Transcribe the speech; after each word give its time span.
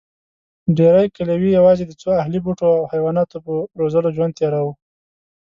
ډېرې 0.77 1.03
کلیوې 1.15 1.49
یواځې 1.57 1.83
د 1.87 1.91
څو 2.01 2.09
اهلي 2.21 2.39
بوټو 2.45 2.67
او 2.79 2.83
حیواناتو 2.91 3.37
په 3.45 3.51
روزلو 3.79 4.09
ژوند 4.15 4.35
تېراوه. 4.37 4.73